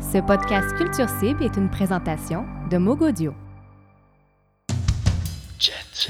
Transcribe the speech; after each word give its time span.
Ce 0.00 0.18
podcast 0.18 0.74
Culture 0.76 1.08
Cible 1.20 1.42
est 1.42 1.56
une 1.56 1.70
présentation 1.70 2.44
de 2.70 2.78
Mogodio. 2.78 3.34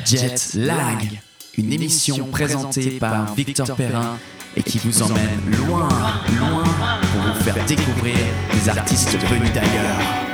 Jet 0.04 0.54
Lag, 0.54 1.20
une 1.56 1.72
émission 1.72 2.26
présentée 2.26 2.98
par 2.98 3.34
Victor 3.34 3.76
Perrin 3.76 4.18
et 4.56 4.62
qui 4.62 4.78
vous 4.78 5.02
emmène 5.02 5.40
loin, 5.66 5.88
loin 6.38 6.64
pour 7.12 7.22
vous 7.22 7.40
faire 7.42 7.64
découvrir 7.66 8.16
des 8.52 8.68
artistes 8.68 9.18
venus 9.28 9.52
d'ailleurs. 9.52 10.33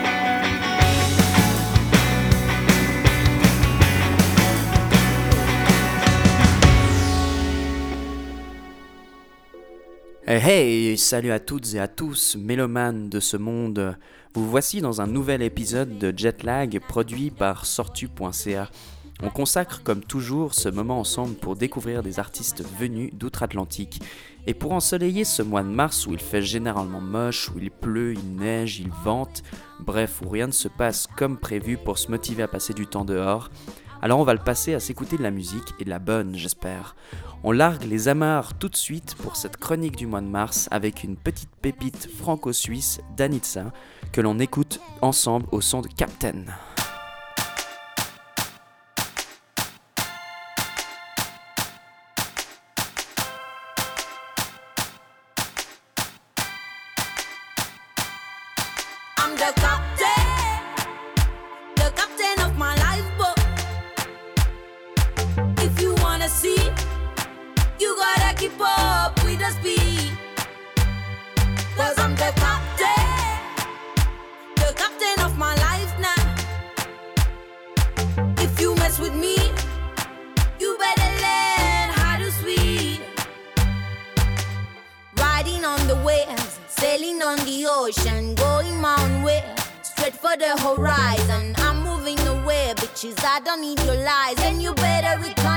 Hey, 10.33 10.39
hey, 10.39 10.97
salut 10.97 11.33
à 11.33 11.41
toutes 11.41 11.75
et 11.75 11.81
à 11.81 11.89
tous, 11.89 12.37
mélomanes 12.37 13.09
de 13.09 13.19
ce 13.19 13.37
monde. 13.37 13.99
Vous 14.33 14.49
voici 14.49 14.81
dans 14.81 15.01
un 15.01 15.09
nouvel 15.09 15.43
épisode 15.43 15.99
de 15.99 16.17
Jetlag 16.17 16.79
produit 16.87 17.33
par 17.33 17.67
Sortu.ca. 17.67 18.71
On 19.25 19.31
consacre 19.31 19.83
comme 19.83 20.05
toujours 20.05 20.55
ce 20.55 20.69
moment 20.69 21.01
ensemble 21.01 21.35
pour 21.35 21.57
découvrir 21.57 22.05
des 22.05 22.21
artistes 22.21 22.63
venus 22.79 23.13
d'outre-Atlantique. 23.13 24.01
Et 24.47 24.55
pour 24.55 24.71
ensoleiller 24.71 25.25
ce 25.25 25.43
mois 25.43 25.65
de 25.65 25.69
mars 25.69 26.07
où 26.07 26.13
il 26.13 26.21
fait 26.21 26.43
généralement 26.43 27.01
moche, 27.01 27.51
où 27.51 27.59
il 27.59 27.73
pleut, 27.73 28.15
il 28.15 28.37
neige, 28.37 28.79
il 28.79 28.93
vente, 29.03 29.43
bref, 29.81 30.23
où 30.25 30.29
rien 30.29 30.47
ne 30.47 30.53
se 30.53 30.69
passe 30.69 31.09
comme 31.09 31.39
prévu 31.39 31.77
pour 31.77 31.99
se 31.99 32.09
motiver 32.09 32.45
à 32.45 32.49
passer 32.49 32.73
du 32.73 32.87
temps 32.87 33.05
dehors, 33.05 33.51
alors 34.03 34.19
on 34.19 34.25
va 34.25 34.33
le 34.33 34.41
passer 34.41 34.75
à 34.75 34.81
s'écouter 34.81 35.17
de 35.17 35.23
la 35.23 35.31
musique 35.31 35.75
et 35.79 35.85
de 35.85 35.91
la 35.91 35.99
bonne, 35.99 36.35
j'espère. 36.35 36.97
On 37.43 37.53
largue 37.53 37.85
les 37.85 38.09
amarres 38.09 38.55
tout 38.59 38.69
de 38.69 38.77
suite 38.77 39.15
pour 39.17 39.37
cette 39.37 39.57
chronique 39.57 39.97
du 39.97 40.07
mois 40.07 40.21
de 40.21 40.27
mars 40.27 40.69
avec 40.71 41.05
une 41.05 41.17
petite 41.17 41.55
pépite 41.63 42.09
franco-suisse 42.19 43.01
d'Anitsa 43.17 43.73
que 44.13 44.21
l'on 44.21 44.39
écoute 44.39 44.81
ensemble 45.03 45.47
au 45.53 45.61
son 45.61 45.81
de 45.81 45.89
Captain. 45.89 46.45
Mess 78.91 78.99
with 78.99 79.15
me, 79.15 79.37
you 80.59 80.77
better 80.79 81.11
learn 81.25 81.89
how 81.99 82.19
to 82.19 82.31
swim. 82.33 83.01
Riding 85.17 85.65
on 85.65 85.87
the 85.87 85.97
waves, 86.05 86.59
sailing 86.67 87.23
on 87.23 87.39
the 87.39 87.67
ocean, 87.71 88.35
going 88.35 88.81
my 88.81 89.25
way, 89.25 89.45
straight 89.83 90.15
for 90.15 90.37
the 90.37 90.57
horizon. 90.59 91.55
I'm 91.59 91.83
moving 91.83 92.19
away, 92.27 92.73
bitches. 92.77 93.23
I 93.25 93.41
don't 93.41 93.61
need 93.61 93.81
your 93.81 93.97
lies, 93.97 94.39
and 94.43 94.61
you 94.63 94.75
better 94.75 95.21
recognize 95.21 95.50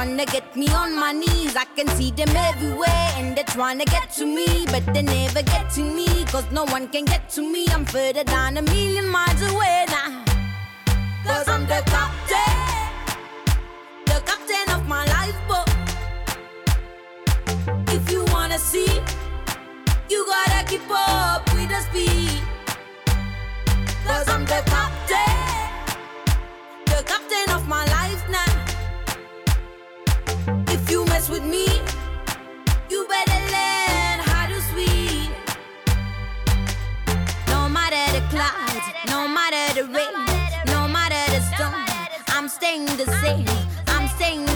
Enemies 0.00 0.16
wanna 0.16 0.24
get 0.24 0.56
me 0.56 0.66
on 0.68 0.98
my 0.98 1.12
knees, 1.12 1.54
I 1.56 1.66
can 1.76 1.86
see 1.88 2.10
them 2.10 2.34
everywhere, 2.34 3.08
and 3.16 3.36
they're 3.36 3.44
trying 3.44 3.78
to 3.80 3.84
get 3.84 4.10
to 4.12 4.24
me, 4.24 4.64
but 4.66 4.84
they 4.94 5.02
never 5.02 5.42
get 5.42 5.68
to 5.74 5.82
me, 5.82 6.06
cause 6.26 6.50
no 6.50 6.64
one 6.64 6.88
can 6.88 7.04
get 7.04 7.28
to 7.30 7.42
me. 7.42 7.66
I'm 7.68 7.84
further 7.84 8.24
down 8.24 8.56
a 8.56 8.62
million 8.62 9.06
miles 9.06 9.42
away 9.42 9.84
now. 9.88 10.24
Cause 11.24 11.48
I'm 11.48 11.66
the 11.66 11.82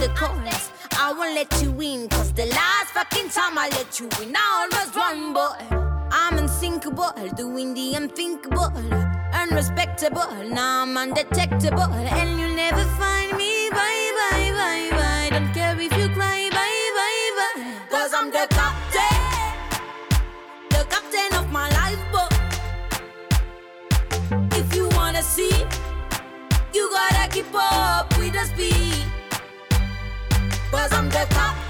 the. 0.09 0.71
I 0.97 1.13
won't 1.13 1.35
let 1.35 1.63
you 1.63 1.71
in, 1.81 2.09
cause 2.09 2.33
the 2.33 2.47
last 2.47 2.91
fucking 2.93 3.29
time 3.31 3.59
I 3.59 3.69
let 3.71 3.99
you 3.99 4.07
in, 4.23 4.35
I 4.37 4.69
almost 4.71 4.97
won, 4.97 5.33
but 5.33 5.63
I'm 6.13 6.39
unsinkable, 6.39 7.13
doing 7.37 7.75
the 7.75 7.95
unthinkable, 7.95 8.73
unrespectable. 9.33 10.29
Now 10.51 10.83
I'm 10.83 10.97
undetectable, 10.97 11.93
and 11.93 12.39
you'll 12.39 12.55
never 12.55 12.85
find 13.01 13.37
me. 13.37 13.71
Bye, 13.71 14.13
bye, 14.21 14.53
bye, 14.53 14.91
bye. 14.97 15.29
Don't 15.31 15.53
care 15.53 15.75
if 15.79 15.93
you 15.99 16.09
cry, 16.15 16.49
bye, 16.51 16.91
bye, 16.99 17.31
bye. 17.39 17.65
Cause 17.91 18.15
I'm 18.15 18.31
the 18.31 18.47
captain, 18.51 19.21
the 20.71 20.85
captain 20.89 21.39
of 21.39 21.51
my 21.51 21.69
lifeboat. 21.81 22.33
If 24.53 24.75
you 24.75 24.89
wanna 24.91 25.23
see, 25.23 25.65
you 26.73 26.91
gotta 26.91 27.29
keep 27.31 27.53
up 27.55 28.17
with 28.19 28.33
the 28.33 28.45
speed. 28.45 29.04
Cause 30.75 30.93
I'm 30.93 31.09
the 31.09 31.25
captain, 31.31 31.64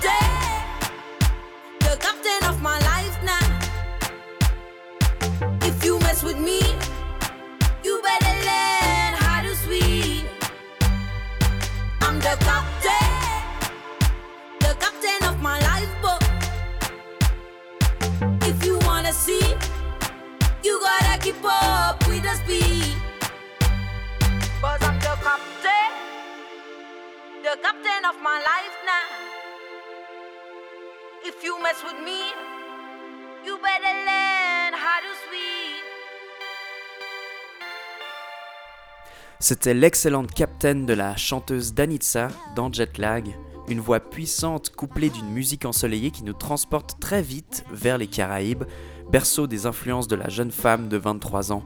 C'était 39.46 39.74
l'excellente 39.74 40.32
Captain 40.32 40.74
de 40.74 40.94
la 40.94 41.16
chanteuse 41.16 41.74
Danitza 41.74 42.28
dans 42.56 42.72
Jetlag, 42.72 43.36
une 43.68 43.78
voix 43.78 44.00
puissante 44.00 44.70
couplée 44.70 45.10
d'une 45.10 45.28
musique 45.28 45.66
ensoleillée 45.66 46.10
qui 46.10 46.24
nous 46.24 46.32
transporte 46.32 46.98
très 46.98 47.20
vite 47.20 47.62
vers 47.70 47.98
les 47.98 48.06
Caraïbes, 48.06 48.64
berceau 49.10 49.46
des 49.46 49.66
influences 49.66 50.08
de 50.08 50.16
la 50.16 50.30
jeune 50.30 50.50
femme 50.50 50.88
de 50.88 50.96
23 50.96 51.52
ans. 51.52 51.62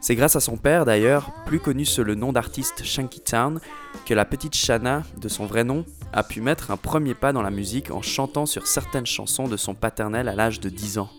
C'est 0.00 0.14
grâce 0.14 0.36
à 0.36 0.40
son 0.40 0.56
père 0.56 0.86
d'ailleurs, 0.86 1.30
plus 1.44 1.60
connu 1.60 1.84
sous 1.84 2.02
le 2.02 2.14
nom 2.14 2.32
d'artiste 2.32 2.82
Shanky 2.82 3.20
Town, 3.20 3.60
que 4.08 4.14
la 4.14 4.24
petite 4.24 4.56
Shanna, 4.56 5.02
de 5.20 5.28
son 5.28 5.44
vrai 5.44 5.64
nom, 5.64 5.84
a 6.14 6.22
pu 6.22 6.40
mettre 6.40 6.70
un 6.70 6.78
premier 6.78 7.12
pas 7.12 7.34
dans 7.34 7.42
la 7.42 7.50
musique 7.50 7.90
en 7.90 8.00
chantant 8.00 8.46
sur 8.46 8.66
certaines 8.66 9.04
chansons 9.04 9.48
de 9.48 9.58
son 9.58 9.74
paternel 9.74 10.28
à 10.28 10.34
l'âge 10.34 10.60
de 10.60 10.70
10 10.70 10.96
ans. 10.96 11.10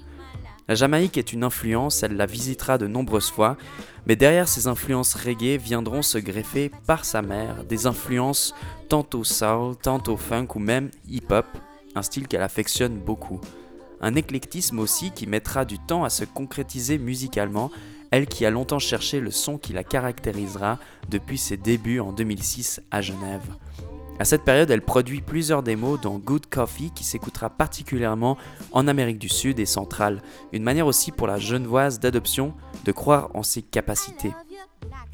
La 0.68 0.74
Jamaïque 0.74 1.16
est 1.16 1.32
une 1.32 1.44
influence, 1.44 2.02
elle 2.02 2.18
la 2.18 2.26
visitera 2.26 2.80
de 2.80 2.88
nombreuses 2.88 3.30
fois, 3.30 3.58
mais 4.08 4.16
derrière 4.16 4.48
ces 4.48 4.66
influences 4.66 5.14
reggae 5.14 5.60
viendront 5.60 6.02
se 6.02 6.18
greffer 6.18 6.72
par 6.88 7.06
sa 7.06 7.22
mère 7.22 7.64
des 7.64 7.86
influences 7.86 8.56
tantôt 8.88 9.24
soul, 9.24 9.76
tantôt 9.76 10.18
funk 10.18 10.48
ou 10.56 10.60
même 10.60 10.90
hip-hop, 11.08 11.46
un 11.94 12.02
style 12.02 12.28
qu'elle 12.28 12.42
affectionne 12.42 12.98
beaucoup. 12.98 13.40
Un 14.02 14.16
éclectisme 14.16 14.80
aussi 14.80 15.12
qui 15.12 15.28
mettra 15.28 15.64
du 15.64 15.78
temps 15.78 16.06
à 16.06 16.10
se 16.10 16.26
concrétiser 16.26 16.98
musicalement, 16.98 17.70
elle 18.12 18.28
qui 18.28 18.46
a 18.46 18.50
longtemps 18.50 18.80
cherché 18.80 19.20
le 19.20 19.32
son 19.32 19.58
qui 19.58 19.74
la 19.74 19.84
caractérisera 19.84 20.80
depuis 21.10 21.38
ses 21.38 21.58
débuts 21.58 22.00
en 22.00 22.12
2006 22.12 22.82
à 22.92 23.02
Genève. 23.02 23.56
À 24.20 24.26
cette 24.26 24.44
période, 24.44 24.70
elle 24.70 24.82
produit 24.82 25.22
plusieurs 25.22 25.64
démos 25.64 26.02
dont 26.02 26.20
Good 26.20 26.48
Coffee 26.48 26.92
qui 26.94 27.06
s'écoutera 27.06 27.50
particulièrement 27.50 28.38
en 28.74 28.86
Amérique 28.90 29.18
du 29.18 29.30
Sud 29.30 29.60
et 29.60 29.66
centrale, 29.66 30.22
une 30.52 30.64
manière 30.64 30.88
aussi 30.88 31.14
pour 31.14 31.26
la 31.26 31.40
genevoise 31.40 32.00
d'adoption 32.00 32.54
de 32.84 32.92
croire 32.92 33.30
en 33.34 33.44
ses 33.44 33.62
capacités. 33.62 34.34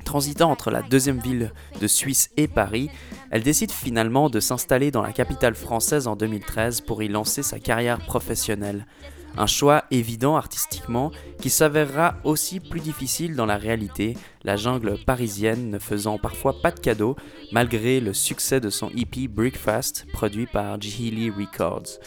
Transitant 0.06 0.50
entre 0.50 0.72
la 0.72 0.82
deuxième 0.82 1.20
ville 1.20 1.52
de 1.80 1.88
Suisse 1.88 2.32
et 2.36 2.48
Paris, 2.48 2.90
elle 3.30 3.44
décide 3.44 3.72
finalement 3.72 4.30
de 4.30 4.40
s'installer 4.40 4.90
dans 4.90 5.02
la 5.04 5.14
capitale 5.14 5.56
française 5.56 6.08
en 6.08 6.16
2013 6.16 6.82
pour 6.82 7.04
y 7.04 7.08
lancer 7.08 7.44
sa 7.44 7.60
carrière 7.60 8.00
professionnelle. 8.00 8.88
Un 9.38 9.48
choix 9.48 9.84
évident 9.92 10.38
artistiquement 10.38 11.12
qui 11.42 11.50
s'avérera 11.50 12.16
aussi 12.24 12.60
plus 12.60 12.80
difficile 12.80 13.36
dans 13.36 13.46
la 13.46 13.58
réalité, 13.58 14.16
la 14.44 14.56
jungle 14.56 14.98
parisienne 15.06 15.70
ne 15.70 15.80
faisant 15.80 16.18
parfois 16.18 16.62
pas 16.62 16.72
de 16.72 16.80
cadeaux 16.80 17.16
malgré 17.52 18.00
le 18.00 18.14
succès 18.14 18.60
de 18.60 18.70
son 18.70 18.90
EP 18.96 19.28
Breakfast 19.28 20.06
produit 20.14 20.46
par 20.46 20.76
Healy 20.76 21.30
Records. 21.30 22.00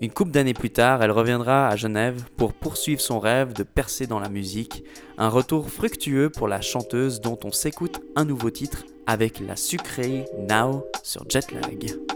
Une 0.00 0.10
couple 0.10 0.32
d'années 0.32 0.54
plus 0.54 0.70
tard, 0.70 1.02
elle 1.02 1.12
reviendra 1.12 1.68
à 1.68 1.76
Genève 1.76 2.24
pour 2.36 2.54
poursuivre 2.54 3.00
son 3.00 3.20
rêve 3.20 3.52
de 3.52 3.62
percer 3.62 4.06
dans 4.06 4.18
la 4.18 4.28
musique, 4.28 4.82
un 5.16 5.28
retour 5.28 5.70
fructueux 5.70 6.28
pour 6.28 6.48
la 6.48 6.60
chanteuse 6.60 7.20
dont 7.20 7.38
on 7.44 7.52
s'écoute 7.52 8.00
un 8.16 8.24
nouveau 8.24 8.50
titre 8.50 8.84
avec 9.06 9.38
la 9.38 9.54
sucrée 9.56 10.24
Now 10.48 10.84
sur 11.04 11.24
Jetlag. 11.28 12.11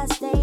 gotta 0.00 0.14
stay 0.14 0.39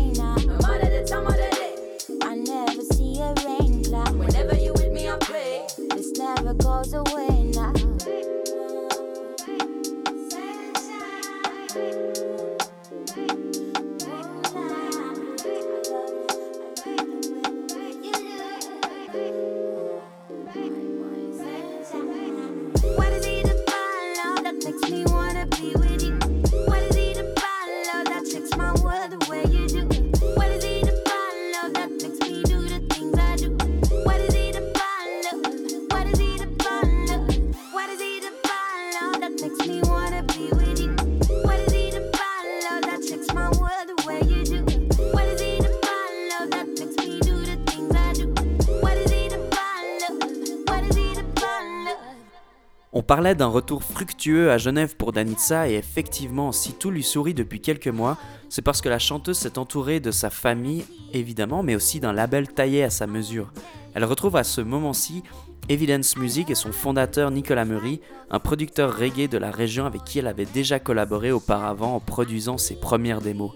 parlait 53.07 53.35
d'un 53.35 53.47
retour 53.47 53.83
fructueux 53.83 54.51
à 54.51 54.57
Genève 54.57 54.97
pour 54.97 55.13
Danitza 55.13 55.69
et 55.69 55.75
effectivement, 55.75 56.51
si 56.51 56.73
tout 56.73 56.91
lui 56.91 57.03
sourit 57.03 57.33
depuis 57.33 57.61
quelques 57.61 57.87
mois, 57.87 58.17
c'est 58.49 58.61
parce 58.61 58.81
que 58.81 58.89
la 58.89 58.99
chanteuse 58.99 59.37
s'est 59.37 59.57
entourée 59.57 60.01
de 60.01 60.11
sa 60.11 60.29
famille, 60.29 60.83
évidemment, 61.13 61.63
mais 61.63 61.75
aussi 61.75 62.01
d'un 62.01 62.11
label 62.11 62.49
taillé 62.49 62.83
à 62.83 62.89
sa 62.89 63.07
mesure. 63.07 63.53
Elle 63.93 64.03
retrouve 64.03 64.35
à 64.35 64.43
ce 64.43 64.59
moment-ci 64.59 65.23
Evidence 65.69 66.17
Music 66.17 66.49
et 66.49 66.55
son 66.55 66.73
fondateur 66.73 67.31
Nicolas 67.31 67.63
Murray, 67.63 68.01
un 68.29 68.39
producteur 68.39 68.97
reggae 68.97 69.29
de 69.29 69.37
la 69.37 69.51
région 69.51 69.85
avec 69.85 70.03
qui 70.03 70.19
elle 70.19 70.27
avait 70.27 70.45
déjà 70.45 70.77
collaboré 70.77 71.31
auparavant 71.31 71.95
en 71.95 72.01
produisant 72.01 72.57
ses 72.57 72.75
premières 72.75 73.21
démos. 73.21 73.53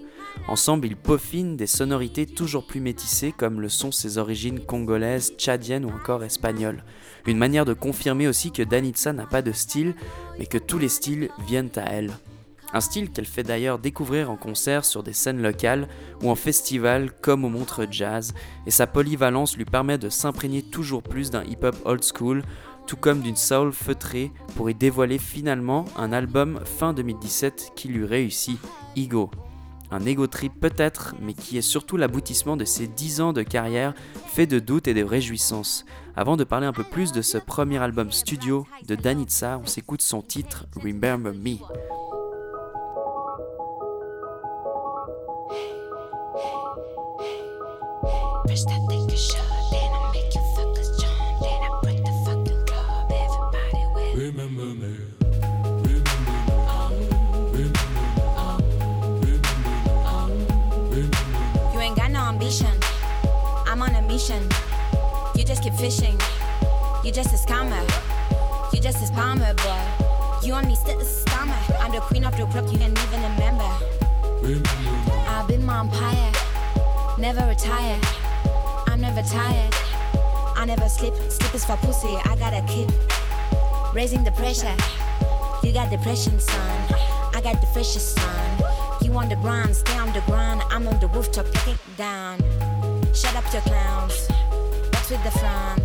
Ensemble, 0.48 0.86
ils 0.86 0.96
peaufinent 0.96 1.56
des 1.56 1.66
sonorités 1.66 2.26
toujours 2.26 2.66
plus 2.66 2.80
métissées 2.80 3.32
comme 3.32 3.60
le 3.60 3.68
sont 3.68 3.92
ses 3.92 4.18
origines 4.18 4.60
congolaises, 4.60 5.32
tchadiennes 5.36 5.84
ou 5.84 5.90
encore 5.90 6.24
espagnoles. 6.24 6.84
Une 7.26 7.38
manière 7.38 7.64
de 7.64 7.74
confirmer 7.74 8.26
aussi 8.26 8.50
que 8.50 8.62
Danitza 8.62 9.12
n'a 9.12 9.26
pas 9.26 9.42
de 9.42 9.52
style, 9.52 9.94
mais 10.38 10.46
que 10.46 10.58
tous 10.58 10.78
les 10.78 10.88
styles 10.88 11.30
viennent 11.46 11.70
à 11.76 11.84
elle. 11.84 12.10
Un 12.74 12.80
style 12.80 13.10
qu'elle 13.10 13.26
fait 13.26 13.42
d'ailleurs 13.42 13.78
découvrir 13.78 14.30
en 14.30 14.36
concert 14.36 14.84
sur 14.84 15.02
des 15.02 15.12
scènes 15.12 15.42
locales 15.42 15.88
ou 16.22 16.30
en 16.30 16.34
festival 16.34 17.12
comme 17.20 17.44
au 17.44 17.48
Montreux 17.50 17.86
Jazz, 17.90 18.32
et 18.66 18.70
sa 18.70 18.86
polyvalence 18.86 19.56
lui 19.56 19.66
permet 19.66 19.98
de 19.98 20.08
s'imprégner 20.08 20.62
toujours 20.62 21.02
plus 21.02 21.30
d'un 21.30 21.44
hip-hop 21.44 21.76
old 21.84 22.02
school, 22.02 22.42
tout 22.86 22.96
comme 22.96 23.20
d'une 23.20 23.36
soul 23.36 23.72
feutrée 23.72 24.32
pour 24.56 24.70
y 24.70 24.74
dévoiler 24.74 25.18
finalement 25.18 25.84
un 25.96 26.12
album 26.12 26.60
fin 26.64 26.94
2017 26.94 27.72
qui 27.76 27.88
lui 27.88 28.06
réussit, 28.06 28.58
Ego. 28.96 29.30
Un 29.92 30.06
ego 30.06 30.26
trip 30.26 30.54
peut-être, 30.58 31.14
mais 31.20 31.34
qui 31.34 31.58
est 31.58 31.62
surtout 31.62 31.98
l'aboutissement 31.98 32.56
de 32.56 32.64
ses 32.64 32.86
10 32.86 33.20
ans 33.20 33.32
de 33.34 33.42
carrière 33.42 33.92
fait 34.26 34.46
de 34.46 34.58
doutes 34.58 34.88
et 34.88 34.94
de 34.94 35.04
réjouissances. 35.04 35.84
Avant 36.16 36.38
de 36.38 36.44
parler 36.44 36.66
un 36.66 36.72
peu 36.72 36.82
plus 36.82 37.12
de 37.12 37.20
ce 37.20 37.36
premier 37.36 37.76
album 37.76 38.10
studio 38.10 38.66
de 38.88 38.94
Danitza, 38.94 39.60
on 39.62 39.66
s'écoute 39.66 40.00
son 40.00 40.22
titre 40.22 40.64
Remember 40.82 41.34
Me. 41.34 41.58
You 64.12 64.18
just 65.42 65.62
keep 65.62 65.72
fishing. 65.72 66.20
You 67.02 67.10
just 67.10 67.32
a 67.32 67.38
scammer. 67.48 67.80
You 68.74 68.78
just 68.78 69.02
a 69.02 69.10
spammer, 69.10 69.56
boy. 69.56 70.46
You 70.46 70.52
only 70.52 70.74
still 70.74 71.00
a 71.00 71.02
scammer. 71.02 71.56
I'm 71.80 71.92
the 71.92 72.00
queen 72.00 72.24
of 72.24 72.36
the 72.36 72.44
club, 72.44 72.68
you 72.70 72.78
can't 72.78 72.92
even 72.92 73.22
remember. 73.22 73.64
I've 75.26 75.48
been 75.48 75.64
my 75.64 75.80
empire. 75.80 76.32
Never 77.18 77.48
retire, 77.48 77.98
I'm 78.86 79.00
never 79.00 79.22
tired. 79.22 79.74
I 80.56 80.66
never 80.66 80.90
sleep. 80.90 81.14
slip 81.30 81.54
is 81.54 81.64
for 81.64 81.78
pussy, 81.78 82.14
I 82.26 82.36
got 82.36 82.52
a 82.52 82.60
kid. 82.66 82.92
Raising 83.94 84.24
the 84.24 84.32
pressure, 84.32 84.76
you 85.62 85.72
got 85.72 85.90
depression, 85.90 86.38
son. 86.38 86.94
I 87.34 87.40
got 87.42 87.62
the 87.62 87.66
freshest 87.68 88.14
son. 88.16 88.60
You 89.00 89.14
on 89.14 89.30
the 89.30 89.36
ground, 89.36 89.74
stay 89.74 89.96
on 89.96 90.12
the 90.12 90.20
ground. 90.26 90.60
I'm 90.68 90.86
on 90.86 91.00
the 91.00 91.08
rooftop, 91.08 91.46
it 91.66 91.78
down. 91.96 92.71
Shut 93.14 93.36
up, 93.36 93.52
your 93.52 93.60
clowns. 93.62 94.26
What's 94.90 95.10
with 95.10 95.22
the 95.22 95.30
frown? 95.32 95.78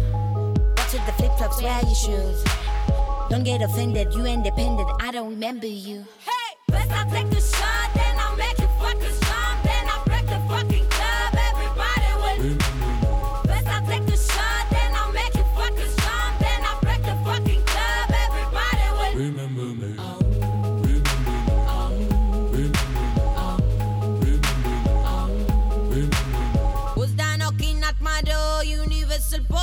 What's 0.76 0.94
with 0.94 1.06
the 1.06 1.12
flip 1.14 1.32
flops? 1.38 1.62
Wear 1.62 1.82
your 1.82 1.96
shoes. 1.96 2.44
Don't 3.30 3.44
get 3.44 3.62
offended, 3.62 4.14
you 4.14 4.26
independent. 4.26 4.90
I 5.02 5.12
don't 5.12 5.30
remember 5.32 5.68
you. 5.68 6.06
Hey, 6.20 6.56
best 6.70 6.90
I 6.90 7.04
take 7.10 7.30
the 7.30 7.42
shot, 7.42 7.77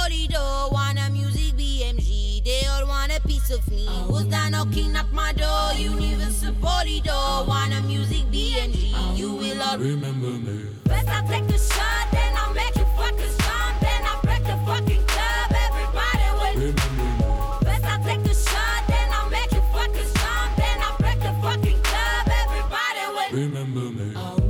Universal 0.05 0.29
Polido. 0.29 0.73
Wanna 0.73 1.11
music 1.11 1.57
BMG. 1.57 2.45
They 2.45 2.67
all 2.67 2.87
want 2.87 3.17
a 3.17 3.21
piece 3.27 3.51
of 3.51 3.67
me. 3.71 3.87
Who's 4.07 4.27
that 4.29 4.51
knocking 4.51 4.95
at 4.97 5.11
my 5.13 5.33
door? 5.33 5.73
Universal 5.75 6.55
Polido. 6.55 7.47
Wanna 7.47 7.81
music 7.83 8.25
BMG. 8.31 8.93
You 9.17 9.33
will 9.33 9.63
all 9.63 9.79
Remember 9.79 10.27
me. 10.29 10.67
Best 10.85 11.09
I 11.09 11.23
take 11.27 11.47
the 11.47 11.59
shot, 11.59 12.09
then 12.13 12.35
I'll 12.37 12.53
make 12.55 12.77
you 12.77 12.85
fucking 12.97 13.31
strong. 13.39 13.73
Then 13.81 14.03
I 14.05 14.21
break 14.23 14.45
the 14.45 14.59
fucking 14.67 15.05
club. 15.07 15.53
Everybody 15.67 16.29
will. 16.39 16.55
Remember 16.61 16.89
me. 16.99 17.65
Best 17.65 17.85
I 17.85 18.03
take 18.05 18.23
the 18.25 18.35
shot, 18.35 18.85
then 18.89 19.09
I'll 19.11 19.31
make 19.31 19.53
you 19.53 19.63
fucking 19.73 20.09
strong. 20.15 20.49
Then 20.57 20.79
I 20.81 20.97
break 20.99 21.21
the 21.21 21.35
fucking 21.41 21.81
club. 21.83 22.29
Everybody 22.43 23.05
will. 23.15 23.41
Remember 23.41 24.03
me. 24.03 24.13
Oh. 24.17 24.44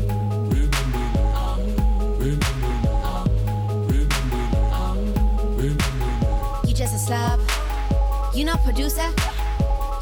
You 8.35 8.45
know 8.45 8.57
producer. 8.65 9.09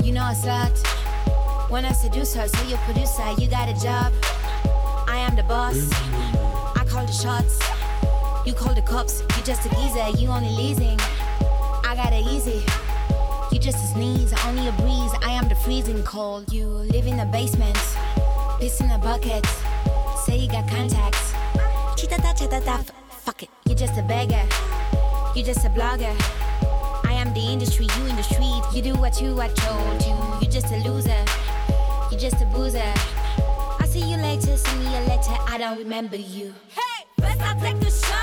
You 0.03 0.13
know 0.13 0.23
a 0.23 0.35
slut. 0.35 0.73
When 1.71 1.85
I 1.85 1.93
seduce 1.93 2.35
her, 2.35 2.49
so 2.49 2.67
you 2.67 2.77
producer, 2.79 3.31
you 3.39 3.47
got 3.49 3.69
a 3.69 3.75
job. 3.75 4.13
I 5.07 5.19
am 5.19 5.37
the 5.37 5.43
boss. 5.43 5.77
I 6.75 6.85
call 6.89 7.05
the 7.05 7.13
shots. 7.13 7.59
You 8.47 8.55
call 8.55 8.75
the 8.75 8.83
cops. 8.83 9.21
You 9.21 9.43
just 9.45 9.67
a 9.67 9.69
geezer. 9.77 10.19
You 10.19 10.29
only 10.29 10.49
leasing. 10.49 10.99
I 11.85 11.95
got 11.95 12.13
it 12.15 12.27
easy. 12.27 12.65
You 13.53 13.59
just 13.59 13.77
a 13.77 13.87
sneeze, 13.93 14.33
only 14.47 14.67
a 14.67 14.73
breeze. 14.73 15.13
I 15.23 15.33
am 15.33 15.49
the 15.49 15.55
freezing 15.57 16.03
cold. 16.05 16.51
You 16.51 16.67
live 16.67 17.07
in 17.07 17.21
a 17.21 17.27
basement, 17.27 17.77
piss 18.59 18.81
in 18.81 18.91
a 18.91 18.99
bucket. 18.99 19.45
Say 20.25 20.39
you 20.39 20.49
got 20.49 20.67
contacts. 20.69 21.33
Chitata 22.01 22.33
chatata, 22.35 22.79
f- 22.81 22.93
fuck 23.11 23.43
it. 23.43 23.51
You 23.67 23.75
just 23.75 23.99
a 23.99 24.03
beggar. 24.03 24.43
You 25.37 25.45
just 25.45 25.67
a 25.67 25.69
blogger. 25.69 26.17
The 27.35 27.41
industry, 27.41 27.87
you 27.97 28.07
in 28.07 28.17
the 28.17 28.23
street. 28.23 28.63
You 28.75 28.83
do 28.83 28.95
what 29.01 29.19
you 29.19 29.41
I 29.41 29.49
told 29.49 30.05
you. 30.05 30.15
You 30.43 30.53
just 30.53 30.71
a 30.71 30.77
loser. 30.87 31.25
You 32.11 32.19
just 32.19 32.43
a 32.43 32.47
boozer. 32.47 32.93
I 33.81 33.87
see 33.89 34.01
you 34.01 34.19
later, 34.19 34.55
send 34.55 34.81
me 34.81 34.87
a 34.87 35.01
letter. 35.09 35.35
I 35.49 35.57
don't 35.57 35.79
remember 35.79 36.17
you. 36.17 36.53
Hey, 36.69 37.07
first 37.19 37.41
I 37.41 37.59
take 37.59 37.81
the 37.81 37.91
shot, 37.91 38.22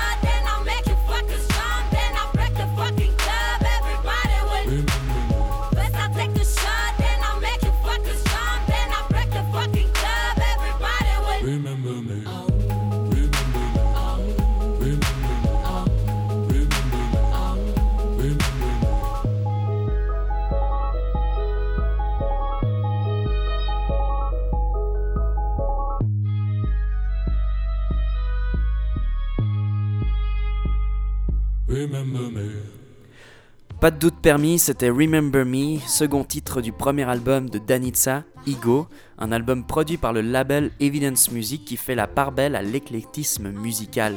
Pas 33.80 33.90
de 33.90 33.98
doute 33.98 34.20
permis, 34.20 34.58
c'était 34.58 34.90
Remember 34.90 35.46
Me, 35.46 35.78
second 35.88 36.22
titre 36.22 36.60
du 36.60 36.70
premier 36.70 37.08
album 37.08 37.48
de 37.48 37.58
Danitza, 37.58 38.24
Ego, 38.46 38.86
un 39.16 39.32
album 39.32 39.64
produit 39.64 39.96
par 39.96 40.12
le 40.12 40.20
label 40.20 40.70
Evidence 40.80 41.30
Music 41.30 41.64
qui 41.64 41.78
fait 41.78 41.94
la 41.94 42.06
part 42.06 42.30
belle 42.30 42.56
à 42.56 42.62
l'éclectisme 42.62 43.50
musical. 43.50 44.16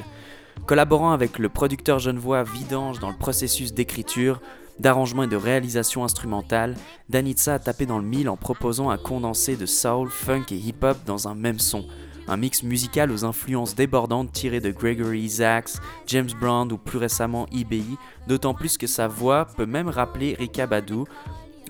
Collaborant 0.66 1.14
avec 1.14 1.40
le 1.40 1.48
producteur 1.48 2.00
genevois 2.00 2.44
Vidange 2.44 3.00
dans 3.00 3.10
le 3.10 3.16
processus 3.16 3.74
d'écriture, 3.74 4.42
d'arrangement 4.82 5.24
et 5.24 5.28
de 5.28 5.38
réalisation 5.38 6.04
instrumentale, 6.04 6.76
Danitza 7.08 7.54
a 7.54 7.60
tapé 7.60 7.86
dans 7.86 8.00
le 8.00 8.06
mille 8.06 8.28
en 8.28 8.36
proposant 8.36 8.90
un 8.90 8.98
condensé 8.98 9.56
de 9.56 9.66
soul, 9.66 10.10
funk 10.10 10.48
et 10.52 10.56
hip-hop 10.56 10.98
dans 11.06 11.30
un 11.30 11.36
même 11.36 11.60
son. 11.60 11.86
Un 12.28 12.38
mix 12.38 12.64
musical 12.64 13.12
aux 13.12 13.26
influences 13.26 13.76
débordantes 13.76 14.32
tirées 14.32 14.62
de 14.62 14.72
Gregory 14.72 15.20
Isaacs, 15.22 15.72
James 16.08 16.30
Brown 16.40 16.72
ou 16.72 16.78
plus 16.78 16.98
récemment 16.98 17.48
IBI, 17.52 17.98
d'autant 18.28 18.54
plus 18.54 18.78
que 18.78 18.88
sa 18.88 19.08
voix 19.08 19.46
peut 19.46 19.66
même 19.66 19.90
rappeler 19.90 20.36
Rika 20.40 20.66
Badu. 20.66 21.04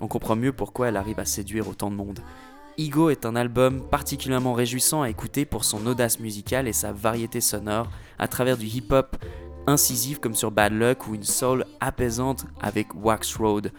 On 0.00 0.06
comprend 0.08 0.36
mieux 0.36 0.52
pourquoi 0.52 0.88
elle 0.88 0.96
arrive 0.96 1.18
à 1.18 1.24
séduire 1.24 1.68
autant 1.68 1.90
de 1.90 1.96
monde. 1.96 2.20
Ego 2.78 3.10
est 3.10 3.26
un 3.26 3.36
album 3.36 3.82
particulièrement 3.88 4.52
réjouissant 4.52 5.02
à 5.02 5.10
écouter 5.10 5.44
pour 5.44 5.64
son 5.64 5.86
audace 5.86 6.18
musicale 6.18 6.66
et 6.66 6.72
sa 6.72 6.92
variété 6.92 7.40
sonore 7.40 7.88
à 8.18 8.26
travers 8.26 8.56
du 8.56 8.66
hip-hop 8.66 9.16
incisif 9.66 10.18
comme 10.18 10.34
sur 10.34 10.50
Bad 10.50 10.72
Luck 10.72 11.06
ou 11.06 11.14
une 11.14 11.22
soul 11.22 11.64
apaisante 11.80 12.46
avec 12.60 12.88
Wax 12.94 13.36
Road. 13.36 13.72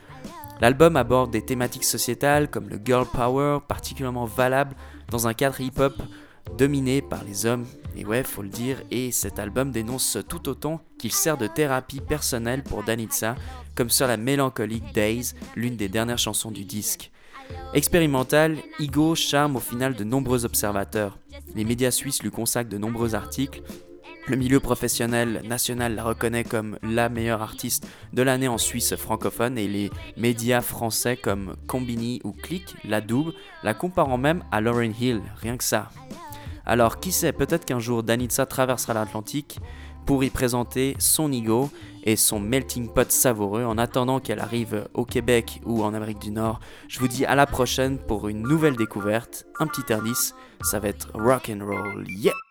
L'album 0.62 0.96
aborde 0.96 1.32
des 1.32 1.44
thématiques 1.44 1.84
sociétales 1.84 2.50
comme 2.50 2.70
le 2.70 2.80
girl 2.84 3.06
power, 3.06 3.60
particulièrement 3.68 4.26
valable 4.26 4.76
dans 5.10 5.28
un 5.28 5.34
cadre 5.34 5.60
hip-hop 5.60 6.02
dominé 6.58 7.02
par 7.02 7.24
les 7.24 7.46
hommes, 7.46 7.66
et 7.98 8.06
ouais, 8.06 8.24
faut 8.24 8.42
le 8.42 8.50
dire, 8.50 8.82
et 8.92 9.12
cet 9.12 9.40
album 9.40 9.72
dénonce 9.72 10.18
tout 10.28 10.50
autant 10.50 10.82
qu'il 10.98 11.12
sert 11.12 11.38
de 11.38 11.48
thérapie 11.48 12.02
personnelle 12.02 12.64
pour 12.64 12.84
Danitza, 12.84 13.36
comme 13.74 13.90
sur 13.90 14.08
la 14.08 14.18
mélancolique 14.18 14.94
Days, 14.94 15.34
l'une 15.56 15.78
des 15.78 15.90
dernières 15.90 16.18
chansons 16.18 16.52
du 16.52 16.66
disque. 16.66 17.12
Expérimental, 17.74 18.58
Igo 18.80 19.16
charme 19.16 19.58
au 19.58 19.60
final 19.60 19.96
de 19.96 20.04
nombreux 20.04 20.46
observateurs. 20.46 21.18
Les 21.56 21.64
médias 21.64 21.92
suisses 21.92 22.24
lui 22.24 22.32
consacrent 22.32 22.70
de 22.70 22.78
nombreux 22.78 23.16
articles. 23.16 23.62
Le 24.28 24.38
milieu 24.38 24.60
professionnel 24.60 25.44
national 25.46 25.94
la 25.96 26.04
reconnaît 26.04 26.44
comme 26.44 26.80
la 26.82 27.10
meilleure 27.10 27.44
artiste 27.44 27.88
de 28.12 28.24
l'année 28.24 28.48
en 28.48 28.58
Suisse 28.58 28.96
francophone 28.96 29.58
et 29.58 29.68
les 29.68 29.92
médias 30.18 30.62
français 30.62 31.16
comme 31.16 31.56
Combini 31.68 32.22
ou 32.24 32.32
Click 32.32 32.76
la 32.86 33.02
doublent, 33.02 33.34
la 33.62 33.76
comparant 33.76 34.18
même 34.18 34.44
à 34.52 34.62
Lauryn 34.62 34.94
Hill, 35.00 35.22
rien 35.42 35.58
que 35.58 35.64
ça. 35.64 35.90
Alors 36.66 37.00
qui 37.00 37.12
sait, 37.12 37.32
peut-être 37.32 37.66
qu'un 37.66 37.80
jour 37.80 38.04
Danitza 38.04 38.46
traversera 38.46 38.94
l'Atlantique 38.94 39.60
pour 40.06 40.24
y 40.24 40.30
présenter 40.30 40.96
son 41.00 41.32
ego 41.32 41.70
et 42.04 42.16
son 42.16 42.40
melting 42.40 42.90
pot 42.90 43.12
savoureux 43.12 43.64
en 43.64 43.78
attendant 43.78 44.20
qu'elle 44.20 44.40
arrive 44.40 44.88
au 44.94 45.06
Québec 45.06 45.62
ou 45.66 45.84
en 45.84 45.94
Amérique 45.94 46.20
du 46.20 46.32
Nord. 46.32 46.60
Je 46.88 47.00
vous 47.00 47.08
dis 47.08 47.26
à 47.26 47.36
la 47.36 47.48
prochaine 47.48 47.98
pour 47.98 48.28
une 48.28 48.44
nouvelle 48.44 48.76
découverte, 48.76 49.46
un 49.60 49.68
petit 49.68 49.92
indice, 49.92 50.36
ça 50.62 50.80
va 50.80 50.90
être 50.90 51.10
rock 51.16 51.50
and 51.50 51.66
roll. 51.66 52.06
Yeah! 52.08 52.45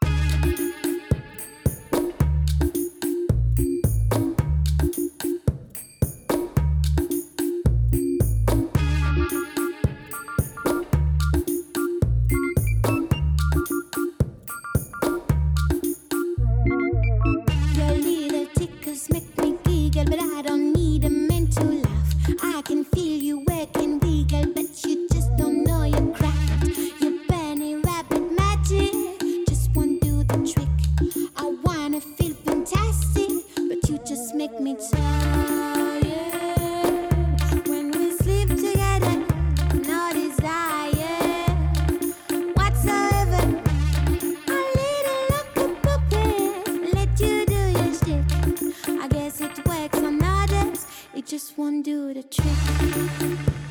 won't 51.65 51.83
do 51.83 52.13
the 52.13 52.23
trick. 52.23 53.64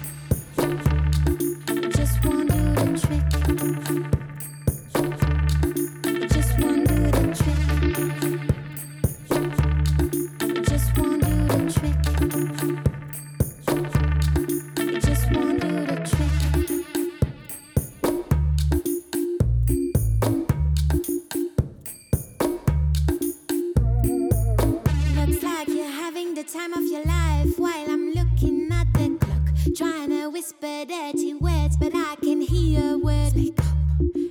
time 26.43 26.73
of 26.73 26.83
your 26.83 27.03
life 27.05 27.57
while 27.57 27.89
I'm 27.89 28.11
looking 28.11 28.69
at 28.71 28.93
the 28.93 29.17
clock. 29.17 29.75
Trying 29.77 30.09
to 30.09 30.27
whisper 30.29 30.85
dirty 30.85 31.33
words, 31.33 31.77
but 31.77 31.93
I 31.95 32.15
can 32.21 32.41
hear 32.41 32.97
words. 32.97 33.31
Speak 33.31 33.59
up. 33.59 33.65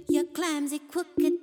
Your 0.09 0.25
clumsy, 0.25 0.79
crooked 0.79 1.42